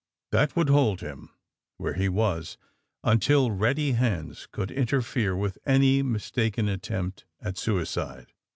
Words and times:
That 0.31 0.55
would 0.55 0.69
hold 0.69 1.01
him 1.01 1.29
where 1.77 1.93
he 1.93 2.09
was 2.09 2.57
until 3.03 3.51
ready 3.51 3.91
hands 3.91 4.47
could 4.51 4.71
interfere 4.71 5.35
with 5.35 5.59
any 5.63 6.01
mistaken 6.01 6.67
attempt 6.67 7.25
at 7.39 7.55
suicide. 7.55 8.33